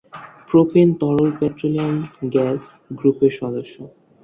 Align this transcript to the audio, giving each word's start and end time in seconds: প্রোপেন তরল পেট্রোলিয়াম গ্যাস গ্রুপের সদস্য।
প্রোপেন 0.49 0.87
তরল 1.01 1.29
পেট্রোলিয়াম 1.39 1.95
গ্যাস 2.33 2.61
গ্রুপের 2.99 3.33
সদস্য। 3.39 3.75